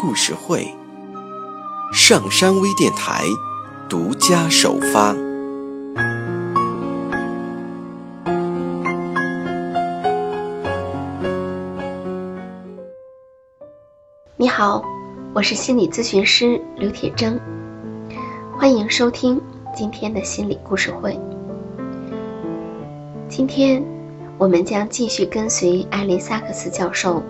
[0.00, 0.66] 故事会，
[1.92, 3.22] 上山微电台
[3.86, 5.14] 独家首发。
[14.38, 14.82] 你好，
[15.34, 17.38] 我是心理咨询师刘铁铮，
[18.58, 19.38] 欢迎收听
[19.76, 21.20] 今天的心理故事会。
[23.28, 23.84] 今天。
[24.38, 27.22] 我们将继续跟随艾琳·萨克斯教授，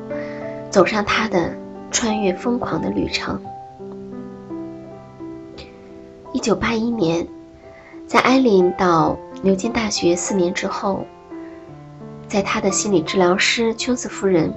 [0.70, 1.52] 走上他的
[1.90, 3.40] 穿越疯狂的旅程。
[6.32, 7.26] 一九八一年，
[8.06, 11.04] 在艾琳到牛津大学四年之后，
[12.28, 14.52] 在他的心理治疗师琼斯夫人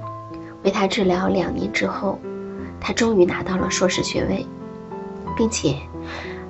[0.63, 2.19] 为他治疗两年之后，
[2.79, 4.45] 他终于拿到了硕士学位，
[5.35, 5.75] 并且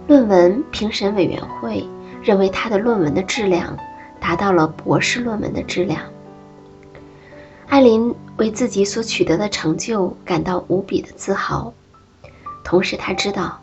[0.07, 1.87] 论文评审委员会
[2.21, 3.77] 认为他的论文的质量。
[4.23, 5.99] 达到了博士论文的质量。
[7.73, 11.73] 艾琳为自己所取得的成就感到无比的自豪，
[12.63, 13.59] 同时她知道，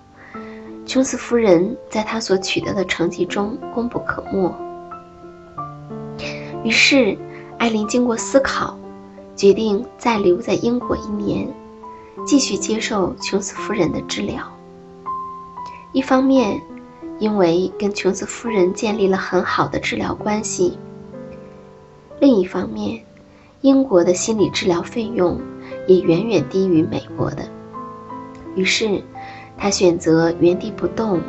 [0.85, 4.53] 琼斯夫人在她所取得的成绩中功不可没。
[6.65, 7.17] 于是，
[7.57, 8.77] 艾琳经过思考，
[9.37, 11.49] 决定再留在英国一年，
[12.27, 14.43] 继续接受琼斯夫人的治疗。
[15.93, 16.61] 一方面，
[17.21, 20.77] 因为跟琼斯夫人建立了很好的治疗关系。
[22.19, 23.05] 另一方面，
[23.61, 25.41] 英国的心理治疗费用
[25.87, 27.49] 也远远低于美国的。
[28.55, 29.03] 于是，
[29.57, 31.21] 他选择原地不动，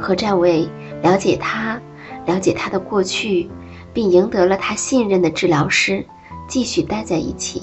[0.00, 0.68] 和占位
[1.02, 1.80] 了解他、
[2.26, 3.48] 了解他的过去，
[3.92, 6.04] 并赢得了他信任的治疗师
[6.48, 7.62] 继续待在一起。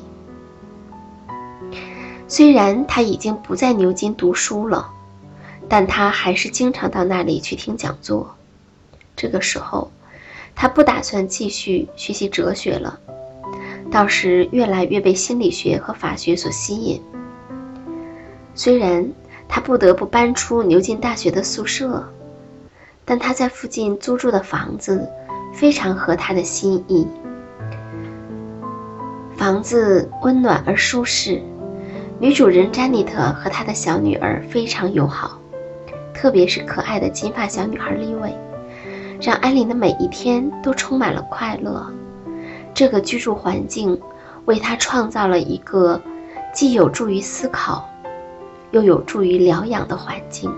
[2.27, 4.91] 虽然他已经不在牛津读书了。
[5.67, 8.35] 但他还是经常到那里去听讲座。
[9.15, 9.89] 这个时候，
[10.53, 12.99] 他不打算继续学习哲学了，
[13.95, 17.01] 倒是越来越被心理学和法学所吸引。
[18.53, 19.09] 虽然
[19.47, 22.05] 他不得不搬出牛津大学的宿舍，
[23.05, 25.07] 但他在附近租住的房子
[25.53, 27.07] 非常合他的心意。
[29.37, 31.41] 房子温暖而舒适，
[32.19, 35.39] 女主人詹妮特和她的小女儿非常友好。
[36.13, 38.35] 特别是可爱的金发小女孩丽薇，
[39.21, 41.89] 让艾琳的每一天都充满了快乐。
[42.75, 43.99] 这个居住环境
[44.45, 45.99] 为他创造了一个
[46.53, 47.89] 既有助于思考，
[48.71, 50.53] 又有助于疗养的环境。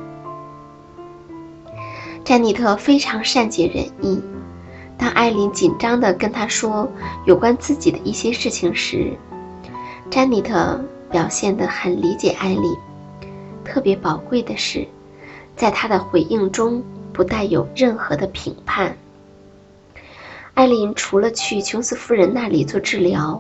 [2.25, 4.21] 詹妮特非常善解人意。
[4.97, 6.91] 当艾琳紧张地跟她说
[7.25, 9.13] 有关自己的一些事情时，
[10.09, 12.75] 詹妮特表现得很理解艾琳。
[13.63, 14.85] 特别宝贵的是。
[15.55, 18.95] 在他的回应中不带有任何的评判。
[20.57, 23.39] 艾琳除了去琼斯夫人那里做治疗、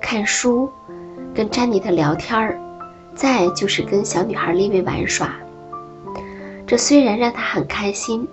[0.00, 0.68] 看书、
[1.32, 2.58] 跟詹妮特聊天儿，
[3.14, 5.36] 再就是跟小女孩丽薇玩耍。
[6.66, 8.26] 这虽然让她很开心，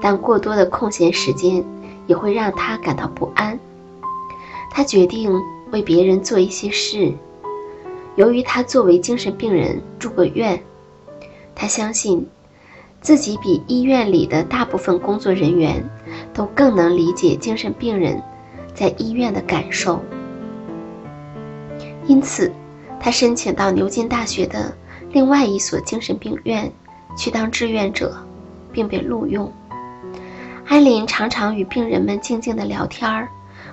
[0.00, 1.64] 但过多的空闲时间
[2.06, 3.58] 也会让她感到不安。
[4.70, 5.32] 她决定
[5.72, 7.12] 为别人做一些事。
[8.14, 10.62] 由于她作为精神病人住过院，
[11.52, 12.24] 她相信。
[13.02, 15.88] 自己比医院里的大部分工作人员
[16.36, 18.22] 都更能理解精神病人
[18.74, 20.02] 在医院的感受，
[22.06, 22.52] 因此，
[23.00, 24.76] 他申请到牛津大学的
[25.12, 26.70] 另外一所精神病院
[27.16, 28.14] 去当志愿者，
[28.70, 29.50] 并被录用。
[30.66, 33.28] 艾琳常常与病人们静静的聊天儿，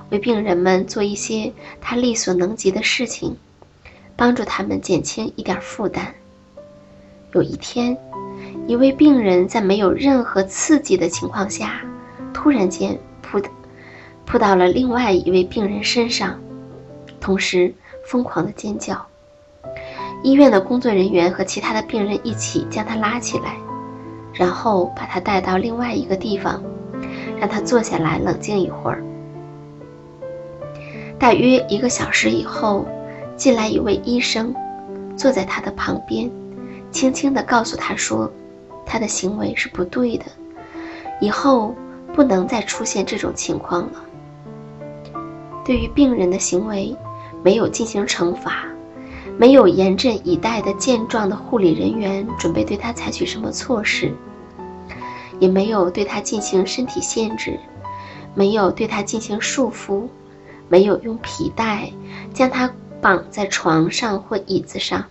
[0.09, 3.35] 为病人们做一些他力所能及的事情，
[4.15, 6.15] 帮助他们减轻一点负担。
[7.33, 7.97] 有一天。
[8.65, 11.81] 一位病人在没有任何刺激的情况下，
[12.43, 13.49] 突然间扑的
[14.25, 16.37] 扑到了另外一位病人身上，
[17.21, 17.73] 同时
[18.05, 19.01] 疯狂的尖叫。
[20.23, 23.55] 医院的工作人员和其他的病人一起将他拉起来，
[24.33, 26.61] 然后把他带到另外一个地方，
[27.39, 29.01] 让他坐下来冷静一会儿。
[31.17, 32.85] 大约一个小时以后，
[33.37, 34.53] 进来一位医生，
[35.15, 36.29] 坐在他的旁边，
[36.91, 38.29] 轻轻地告诉他说。
[38.85, 40.25] 他的行为是不对的，
[41.21, 41.73] 以后
[42.13, 44.03] 不能再出现这种情况了。
[45.65, 46.95] 对于病人的行为，
[47.43, 48.65] 没有进行惩罚，
[49.37, 54.11] 没有严阵以待的健壮的护理人员准备对他采取什么措施，
[55.39, 57.59] 也没有对他进行身体限制，
[58.35, 60.03] 没有对他进行束缚，
[60.69, 61.89] 没有用皮带
[62.33, 62.71] 将他
[63.01, 65.03] 绑在床上或椅子上。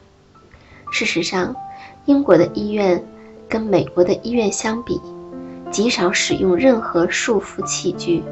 [0.91, 1.57] 事实上，
[2.05, 3.03] 英国的医院
[3.49, 5.01] 跟美国的医院相比，
[5.73, 8.23] 极少使用任何束缚器具。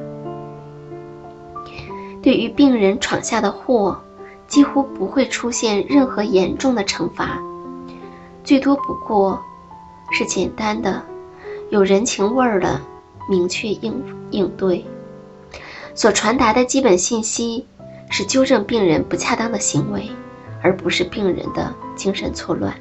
[2.23, 3.99] 对于病人闯下的祸，
[4.47, 7.41] 几乎不会出现任何严重的惩罚，
[8.45, 9.41] 最多不过
[10.13, 11.03] 是简单的、
[11.71, 12.79] 有人情味儿的
[13.29, 13.95] 明确应
[14.31, 14.85] 应对。
[15.95, 17.67] 所传达的基本信息
[18.11, 20.11] 是纠正病人不恰当的行为，
[20.63, 22.75] 而不是病人的精神错乱。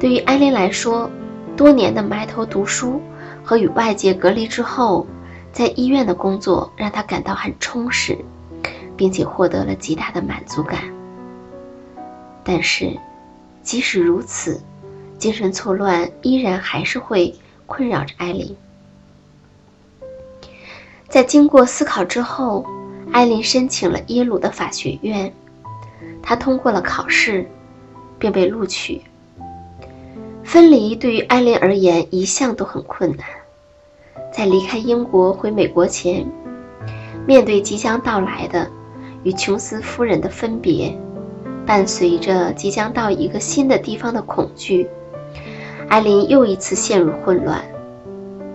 [0.00, 1.10] 对于艾琳来说，
[1.56, 3.00] 多年的埋头读书
[3.44, 5.06] 和与外界隔离之后，
[5.52, 8.16] 在医院的工作让他感到很充实。
[8.96, 10.78] 并且获得了极大的满足感。
[12.44, 12.96] 但是，
[13.60, 14.60] 即使如此，
[15.18, 17.34] 精神错乱依然还是会
[17.66, 18.56] 困扰着艾琳。
[21.08, 22.64] 在经过思考之后，
[23.12, 25.32] 艾琳申请了耶鲁的法学院，
[26.22, 27.44] 她通过了考试，
[28.16, 29.00] 并被录取。
[30.44, 33.26] 分离对于艾琳而言一向都很困难。
[34.30, 36.24] 在离开英国回美国前，
[37.26, 38.70] 面对即将到来的。
[39.24, 40.94] 与琼斯夫人的分别，
[41.64, 44.86] 伴随着即将到一个新的地方的恐惧，
[45.88, 47.64] 艾琳又一次陷入混乱。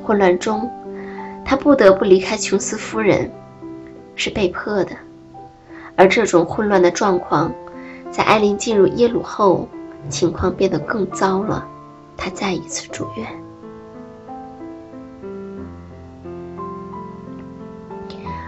[0.04, 0.70] 混乱中，
[1.44, 3.32] 她不得不离开琼斯夫人，
[4.16, 4.92] 是被迫的。
[5.96, 7.52] 而这种混乱的状况，
[8.12, 9.68] 在艾琳进入耶鲁后，
[10.08, 11.68] 情况变得更糟了。
[12.20, 13.26] 他再一次住院，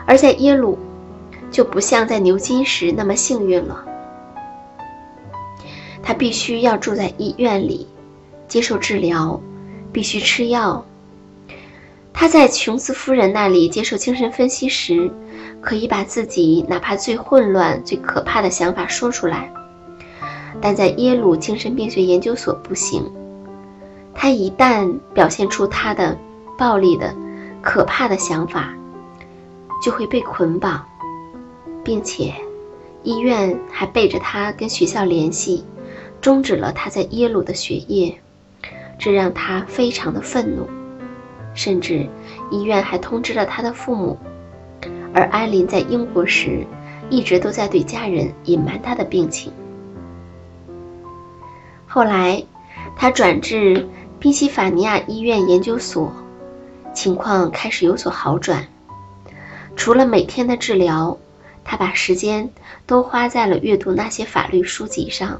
[0.06, 0.78] 而在耶鲁。
[1.52, 3.84] 就不像在牛津时那么幸运了。
[6.02, 7.86] 他必须要住在医院里，
[8.48, 9.38] 接受治疗，
[9.92, 10.86] 必须吃药。
[12.14, 15.12] 他在琼斯夫人那里接受精神分析时，
[15.60, 19.52] 可以把自己哪怕最混乱、最可怕的想法说出来，
[20.62, 23.04] 但在耶鲁精神病学研究所不行。
[24.14, 26.18] 他一旦表现出他的
[26.58, 27.16] 暴力的、
[27.62, 28.74] 可怕的想法，
[29.84, 30.86] 就会被捆绑。
[31.84, 32.34] 并且，
[33.02, 35.66] 医院还背着他跟学校联系，
[36.22, 38.16] 终止了他在耶鲁的学业，
[39.00, 40.70] 这让他非常的愤怒。
[41.56, 42.08] 甚至，
[42.52, 44.18] 医院还通知了他的父母。
[45.14, 46.66] 而艾琳在英国时，
[47.10, 49.52] 一直都在对家人隐瞒他的病情。
[51.88, 52.44] 后来，
[52.96, 53.90] 他转至
[54.22, 56.14] 宾夕法尼亚医院研究所，
[56.94, 58.68] 情况开始有所好转。
[59.76, 61.18] 除了每天的治疗。
[61.64, 62.50] 他把时间
[62.88, 65.40] 都花在了阅读那些法律书籍上，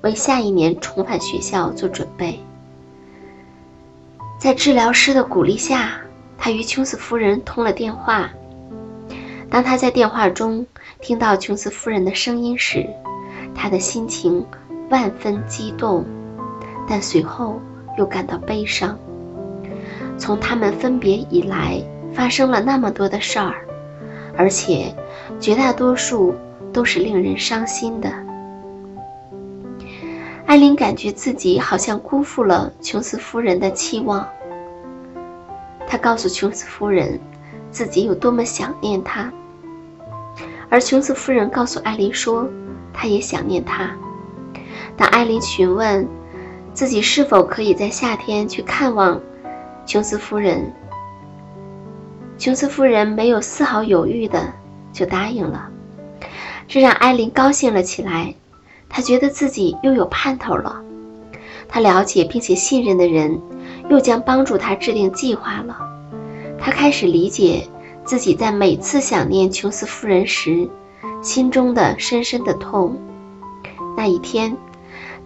[0.00, 2.40] 为下一年重返学校做准备。
[4.38, 6.00] 在治疗师的鼓励下，
[6.38, 8.30] 他与琼斯夫人通了电话。
[9.50, 10.66] 当他在电话中
[11.02, 12.86] 听到琼斯夫人的声音时，
[13.54, 14.44] 他的心情
[14.88, 16.06] 万分激动，
[16.88, 17.60] 但随后
[17.98, 18.98] 又感到悲伤。
[20.16, 21.82] 从他们分别以来，
[22.14, 23.56] 发生了那么多的事儿。
[24.36, 24.94] 而且，
[25.38, 26.34] 绝大多数
[26.72, 28.10] 都是令人伤心的。
[30.46, 34.26] 艾琳感觉自己好像辜负了琼斯夫人的期望。
[35.86, 37.20] 她告诉琼斯夫人，
[37.70, 39.30] 自己有多么想念她，
[40.70, 42.48] 而琼斯夫人告诉艾琳说，
[42.92, 43.90] 她也想念他。
[44.96, 46.06] 当艾琳询问
[46.78, 49.20] 自己是否可以在夏天去看望
[49.84, 50.72] 琼斯夫人，
[52.38, 54.52] 琼斯夫人没有丝毫犹豫的
[54.92, 55.68] 就答应了，
[56.68, 58.32] 这让艾琳高兴了起来。
[58.88, 60.80] 她觉得自己又有盼头了。
[61.66, 63.40] 她了解并且信任的人
[63.90, 65.76] 又将帮助她制定计划了。
[66.60, 67.68] 她开始理解
[68.04, 70.70] 自己在每次想念琼斯夫人时
[71.22, 72.96] 心中的深深的痛。
[73.96, 74.56] 那一天，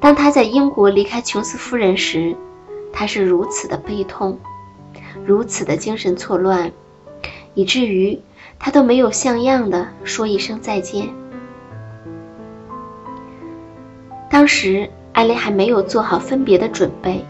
[0.03, 2.35] 当他在英国离开琼斯夫人时，
[2.93, 4.37] 他是如此的悲痛，
[5.25, 6.73] 如此的精神错乱。
[7.55, 8.19] 以至于
[8.59, 11.09] 他都没有像样的说一声再见。
[14.29, 17.25] 当时艾琳还没有做好分别的准备，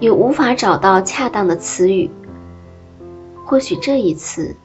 [0.00, 2.10] 也无法找到恰当的词语。
[3.44, 4.56] 或许这一次，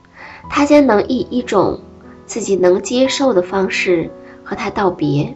[0.50, 1.80] 他将能以一种
[2.26, 4.10] 自己能接受的方式
[4.44, 5.36] 和他道别。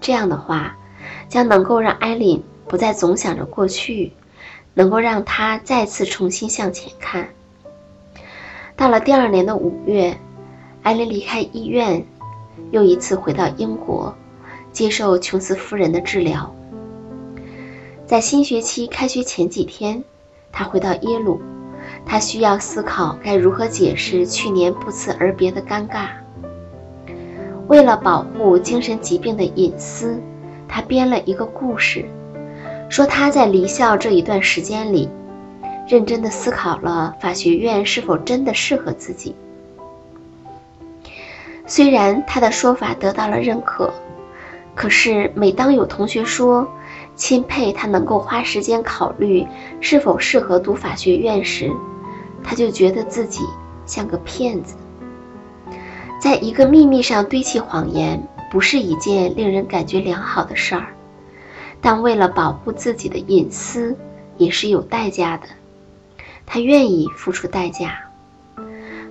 [0.00, 0.77] 这样的话，
[1.28, 4.12] 将能够让艾琳不再总想着过去，
[4.74, 7.28] 能够让她再次重新向前看。
[8.76, 10.16] 到了第二年的五月，
[10.82, 12.04] 艾琳离开医院，
[12.70, 14.14] 又一次回到英国，
[14.72, 16.54] 接受琼斯夫人的治疗。
[18.06, 20.02] 在新学期开学前几天，
[20.50, 21.40] 他回到耶鲁，
[22.06, 26.08] 他需要思考该如何解释去年不辞而别的尴尬。
[27.66, 30.18] 为了保护精神疾病的隐私，
[30.68, 32.04] 他编了一个故事，
[32.88, 35.08] 说他在离校这一段时间里，
[35.88, 39.34] 认真的思考了法学院是否真的适合自己。
[41.66, 43.92] 虽然他的说法得到了认可，
[44.74, 46.66] 可是每当有同学说
[47.16, 49.46] 钦佩他能够花时间考虑
[49.80, 51.70] 是否适合读法学院时，
[52.42, 53.42] 他就觉得自己
[53.84, 54.76] 像个骗子。
[56.20, 60.86] 在一个秘密上堆砌谎言，不是一件令人感觉良好的事儿，
[61.80, 63.96] 但为了保护自己的隐私，
[64.36, 65.46] 也是有代价的。
[66.46, 67.98] 他愿意付出代价。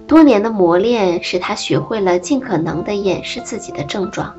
[0.08, 4.34] 多年的磨练使他学会了尽可能地掩饰自己的症状，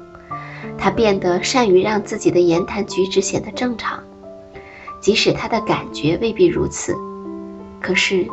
[0.78, 4.02] 他变得善于让自己的言谈举止显得正常，
[5.00, 6.96] 即使他的感觉未必如此。
[7.80, 8.26] 可是，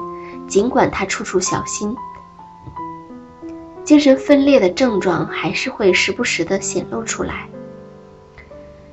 [0.48, 1.96] 尽管他处处小心，
[3.86, 7.48] 精神分裂的症状还是会时不时地显露出来。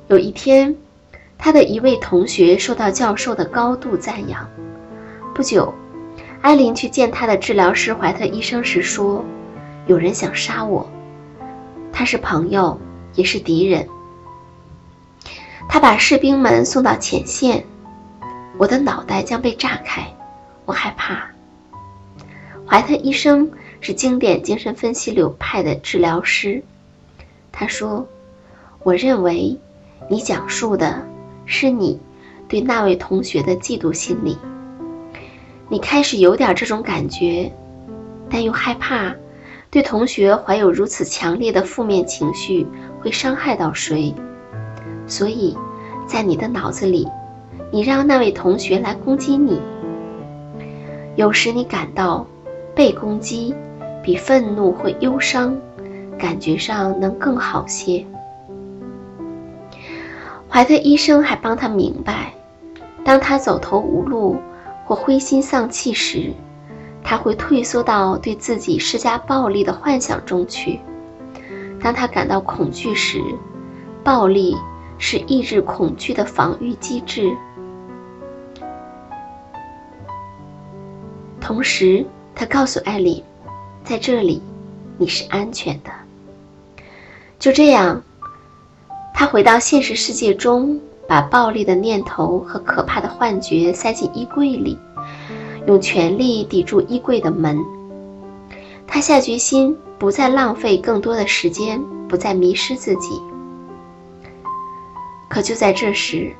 [0.07, 0.73] 有一天，
[1.37, 4.49] 他的一位同学受到教授的高度赞扬。
[5.35, 5.73] 不久。
[6.41, 9.23] 艾琳去见他的治疗师怀特医生时说
[9.87, 10.85] ：“有人想杀我，
[11.93, 12.77] 他是朋友，
[13.15, 13.87] 也是敌人。
[15.69, 17.63] 他把士兵们送到前线，
[18.57, 20.05] 我的脑袋将被炸开，
[20.65, 21.25] 我害怕。”
[22.67, 23.49] 怀特医生
[23.85, 26.63] 是经典精神分析流派的治疗师，
[27.51, 28.07] 他说
[28.81, 29.59] ：“我认为
[30.09, 31.05] 你讲述的
[31.45, 31.99] 是你
[32.47, 34.37] 对那位同学的嫉妒心理。”
[35.67, 37.51] 你开始有点这种感觉，
[38.29, 39.13] 但又害怕
[39.69, 42.65] 对同学怀有如此强烈的负面情绪
[43.01, 44.15] 会伤害到谁，
[45.07, 45.57] 所以，
[46.07, 47.05] 在你的脑子里，
[47.69, 49.59] 你让那位同学来攻击你。
[51.17, 52.25] 有时你感到
[52.73, 53.53] 被攻击
[54.03, 55.57] 比愤怒或忧伤
[56.19, 58.05] 感觉上能更好些。
[60.47, 62.33] 怀特医生还帮他明白，
[63.03, 64.37] 当他走投无路。
[64.85, 66.33] 或灰心丧气时，
[67.01, 70.77] 他会退缩到对自己施加暴力的幻想中去。
[71.81, 73.23] 当他感到恐惧时，
[74.03, 74.57] 暴力
[74.97, 77.33] 是抑制恐惧的防御机制。
[81.39, 82.05] 同时，
[82.35, 83.23] 他告诉艾琳，
[83.83, 84.41] 在这里
[84.97, 85.91] 你是安全的。
[87.39, 88.01] 就这样，
[89.13, 90.79] 他回到现实世界中。
[91.05, 94.79] 把暴力的念头和可怕的幻觉塞进衣柜里，
[95.67, 97.59] 用全力抵住衣柜的门。
[98.87, 103.21] 他下决心不再浪费更多的时间，不再迷失自己。
[105.27, 106.31] 可就在这时，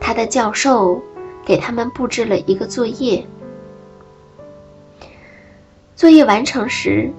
[0.00, 1.00] 他的教授
[1.44, 3.24] 给他们布置了一个作业。
[6.02, 7.12] 作业完成时，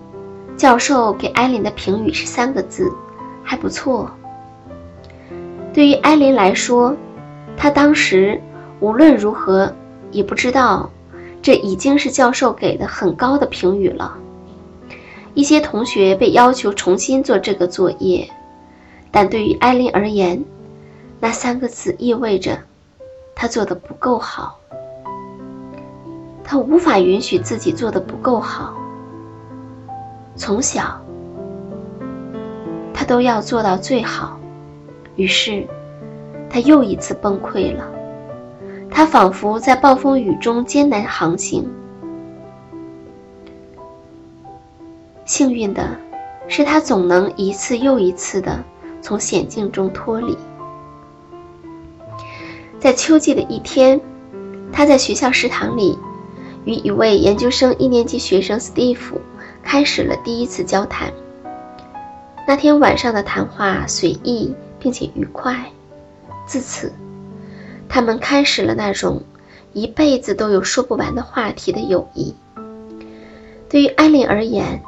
[0.58, 2.92] 教授给艾琳的评语是三个字：
[3.42, 4.12] 还不错。
[5.74, 6.94] 对于艾琳来说，
[7.56, 8.42] 她当时
[8.82, 9.74] 无论如何
[10.12, 10.92] 也不知道，
[11.42, 14.18] 这已经是教授给的很高的评语了。
[15.34, 18.30] 一些同学被要求重新做这个作业，
[19.10, 20.44] 但对于艾琳而言，
[21.22, 22.60] 那三个字意味着
[23.34, 24.60] 她做的不够好。
[26.44, 28.74] 他无法允许自己做的不够好。
[30.36, 31.00] 从小，
[32.94, 34.40] 他都要做到最好。
[35.16, 35.68] 于是，
[36.50, 37.86] 他又一次崩溃了。
[38.90, 41.68] 他仿佛在暴风雨中艰难航行。
[45.26, 45.88] 幸运的
[46.48, 48.64] 是，他总能一次又一次的
[49.02, 50.38] 从险境中脱离。
[52.80, 54.00] 在秋季的一天，
[54.72, 55.98] 他在学校食堂里
[56.66, 59.20] 与一位研究生一年级学生斯蒂夫
[59.64, 61.12] 开始了第一次交谈。
[62.48, 64.54] 那天晚上的谈话随意。
[64.84, 65.56] 并且愉快。
[66.46, 66.92] 自此，
[67.88, 69.24] 他们开始了那种
[69.72, 72.36] 一辈子都有说不完的话题的友谊。
[73.70, 74.84] 对于艾琳而言，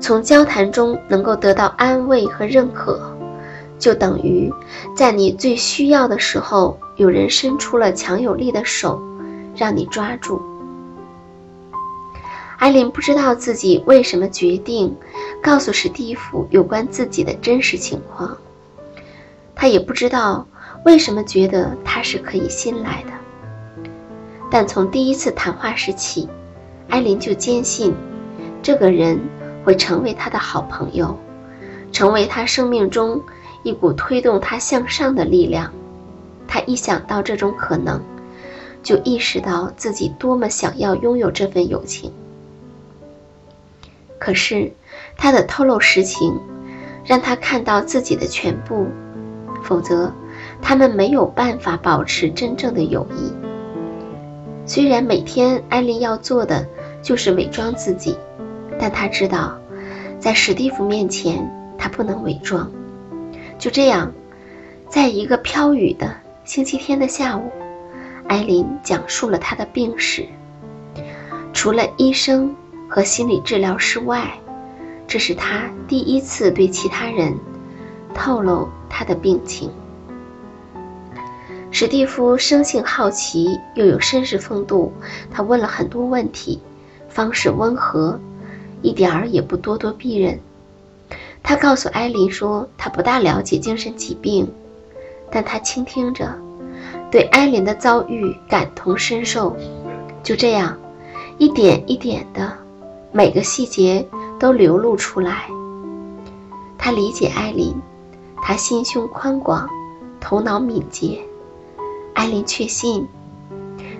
[0.00, 2.98] 从交谈中能够得到安慰和认可，
[3.78, 4.50] 就等于
[4.96, 8.98] 在你最需要的时候，有人伸出了强有力的手，
[9.54, 10.40] 让你抓住。
[12.58, 14.96] 艾琳不知道自己为什么决定
[15.40, 18.36] 告诉史蒂夫有关自己的真实情况。
[19.54, 20.46] 他也不知道
[20.84, 23.90] 为什么觉得他是可以信赖的，
[24.50, 26.28] 但从第一次谈话时起，
[26.88, 27.94] 艾琳就坚信，
[28.60, 29.20] 这个人
[29.64, 31.16] 会成为他的好朋友，
[31.92, 33.22] 成为他生命中
[33.62, 35.72] 一股推动他向上的力量。
[36.48, 38.02] 他一想到这种可能，
[38.82, 42.12] 就意识到自己多么想要拥有这份友情。
[44.18, 44.72] 可是，
[45.16, 46.38] 他的透露实情，
[47.04, 48.86] 让他看到自己的全部，
[49.62, 50.12] 否则，
[50.60, 53.32] 他们没有办法保持真正的友谊。
[54.66, 56.66] 虽然每天艾琳要做的
[57.00, 58.16] 就是伪装自己，
[58.78, 59.58] 但他知道，
[60.18, 61.48] 在史蒂夫面前，
[61.78, 62.70] 他不能伪装。
[63.58, 64.12] 就这样，
[64.88, 66.14] 在一个飘雨的。
[66.44, 67.50] 星期天的下午，
[68.26, 70.26] 艾琳讲述了她的病史。
[71.52, 72.56] 除了医生
[72.88, 74.32] 和心理治疗师外，
[75.06, 77.36] 这是他第一次对其他人
[78.14, 79.70] 透露他的病情。
[81.70, 84.92] 史蒂夫生性好奇，又有绅士风度，
[85.30, 86.60] 他问了很多问题，
[87.08, 88.18] 方式温和，
[88.80, 90.40] 一点儿也不咄咄逼人。
[91.42, 94.50] 他告诉艾琳说，他不大了解精神疾病。
[95.30, 96.34] 但他倾听着，
[97.10, 99.54] 对艾琳的遭遇感同身受，
[100.22, 100.74] 就这样，
[101.36, 102.50] 一点一点的，
[103.18, 104.06] 每个细节
[104.38, 105.48] 都流露出来。
[106.78, 107.74] 他理解艾琳，
[108.40, 109.68] 他心胸宽广，
[110.20, 111.18] 头脑敏捷。
[112.14, 113.08] 艾琳确信，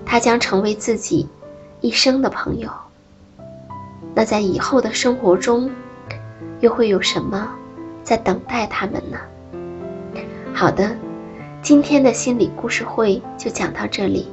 [0.06, 1.26] 他将成为自己
[1.80, 2.70] 一生的朋友。
[4.14, 5.68] 那在以后的生活中，
[6.60, 7.52] 又会有什么
[8.04, 9.18] 在等待他们呢？
[10.54, 10.96] 好的。
[11.60, 14.28] 今天的心理故事会就讲到这里，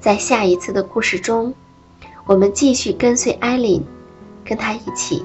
[0.00, 1.52] 在下一次的故事中，
[2.26, 3.82] 我们继续跟随艾琳，
[4.44, 5.22] 跟她一起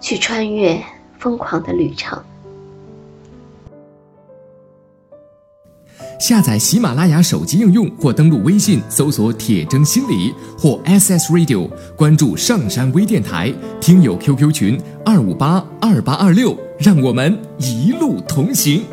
[0.00, 0.82] 去穿越
[1.18, 2.20] 疯狂的旅程。
[6.20, 18.84] 下载喜马拉雅手机应用或登录微信搜索“铁铮心理”或 SS Radio，关注上山微电台听友 QQ 群二五八二八二六，让我们一路同行。